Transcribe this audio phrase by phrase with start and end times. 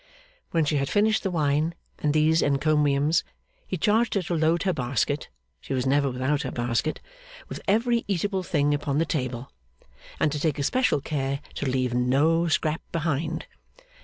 [0.49, 3.23] When she had finished the wine and these encomiums,
[3.67, 6.99] he charged her to load her basket (she was never without her basket)
[7.47, 9.51] with every eatable thing upon the table,
[10.19, 13.45] and to take especial care to leave no scrap behind.